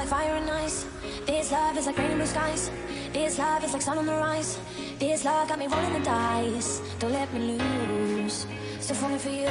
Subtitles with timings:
[0.00, 0.86] like fire and ice.
[1.26, 2.70] This love is like rain and blue skies.
[3.12, 4.58] This love is like sun on the rise.
[4.98, 6.80] This love got me rolling the dice.
[6.98, 8.46] Don't let me lose.
[8.78, 9.50] Still falling for you.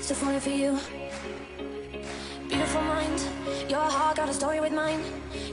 [0.00, 0.78] Still falling for you.
[2.48, 3.18] Beautiful mind.
[3.68, 5.02] Your heart got a story with mine.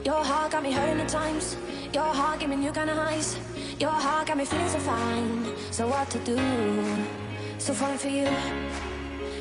[0.04, 1.56] Your heart got me hurting at times.
[1.92, 3.36] Your heart gave me new kind of highs.
[3.80, 5.56] Your heart got me feeling so fine.
[5.72, 6.38] So what to do?
[7.58, 8.28] Still falling for you.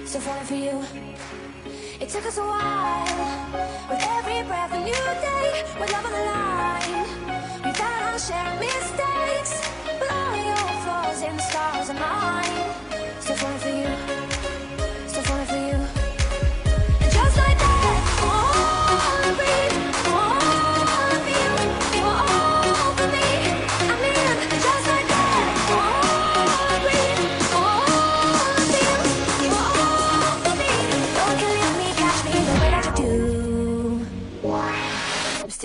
[0.06, 1.41] Still falling for you.
[2.02, 3.06] It took us a while.
[3.88, 5.64] With every breath, a new day.
[5.80, 7.06] With love on the line.
[7.64, 9.70] We found our share mistakes.
[10.00, 13.22] But all your flaws and scars are mine.
[13.22, 14.31] Still falling for you.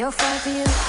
[0.06, 0.85] Still for you.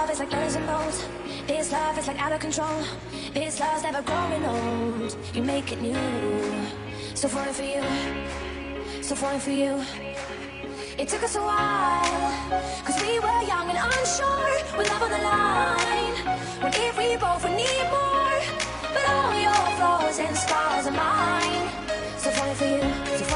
[0.00, 1.06] Love is like letters and bolts.
[1.46, 2.82] This love is like out of control.
[3.34, 5.14] This love's never growing old.
[5.34, 5.94] You make it new.
[7.14, 7.82] So falling for you.
[9.02, 9.72] So falling for you.
[11.00, 12.50] It took us a while,
[12.84, 16.16] cause we were young and unsure, with love on the line.
[16.62, 18.36] What if we both would need more?
[18.94, 21.64] But all your flaws and scars are mine.
[22.16, 22.82] So falling for you,
[23.16, 23.29] still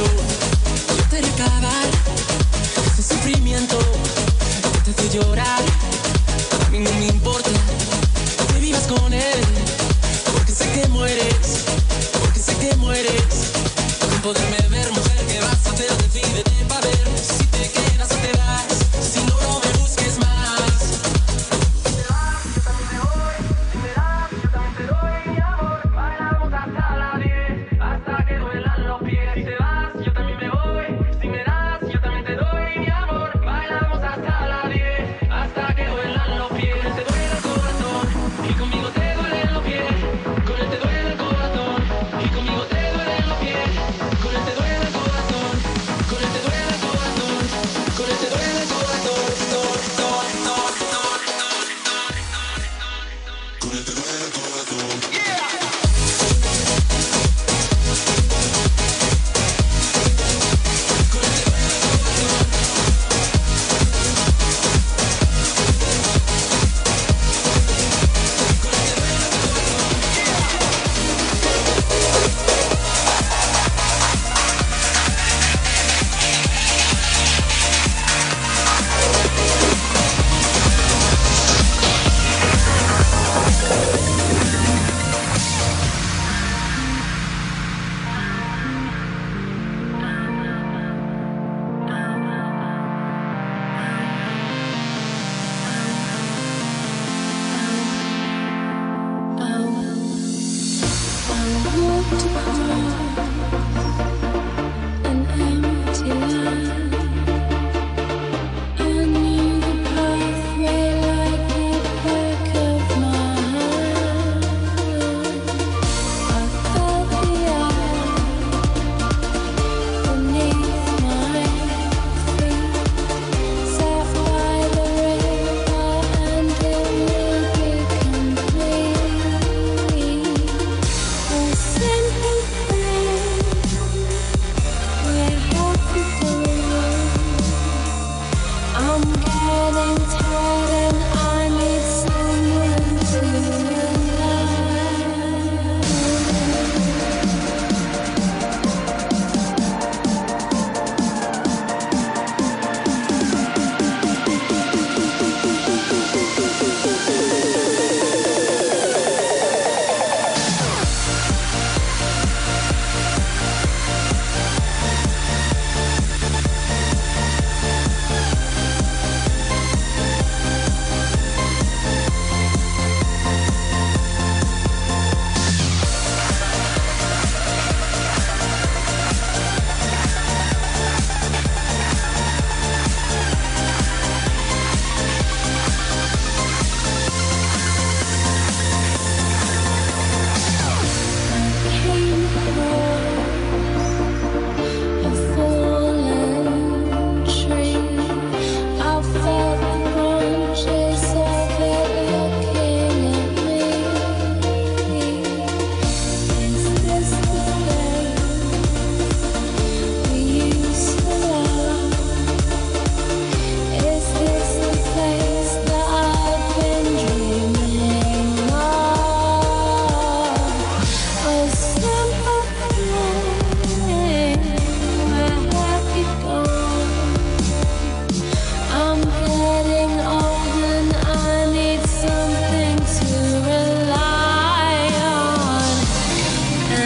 [0.00, 0.31] un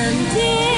[0.07, 0.76] 曾经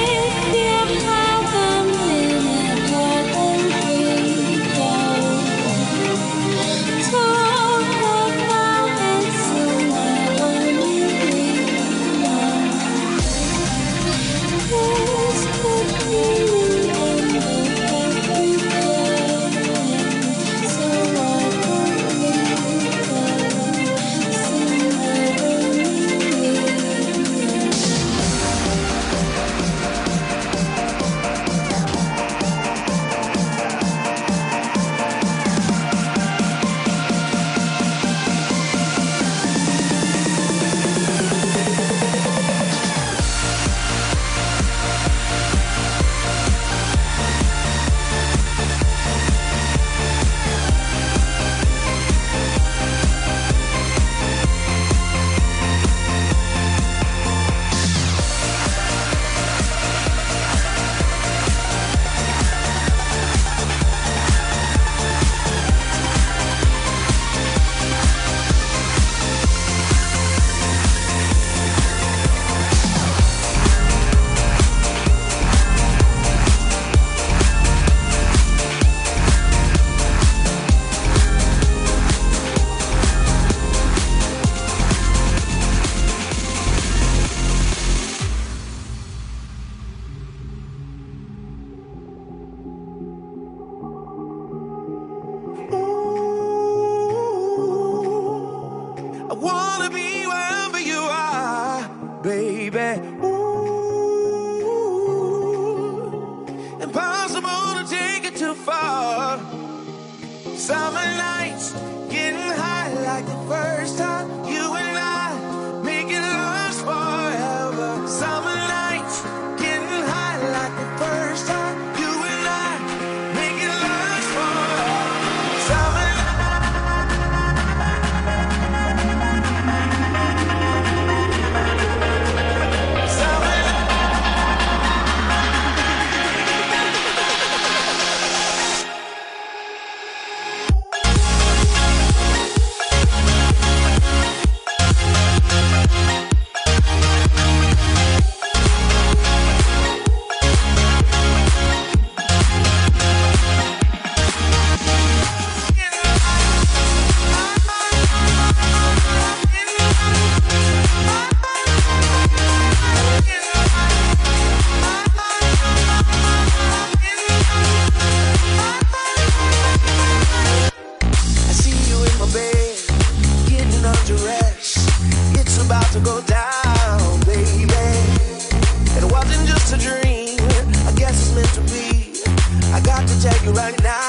[183.68, 184.07] right now.